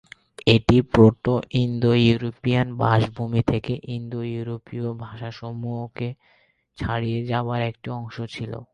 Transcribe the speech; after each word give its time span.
এটি 0.47 0.77
প্রোটো-ইন্দো-ইউরোপীয় 0.91 2.61
বাসভূমি 2.81 3.41
থেকে 3.51 3.73
ইন্দো-ইউরোপীয় 3.95 4.87
ভাষাসমূহের 5.03 6.13
ছড়িয়ে 6.77 7.19
যাবার 7.31 7.61
একটি 7.71 7.87
অংশ 7.99 8.15
ছিল। 8.35 8.51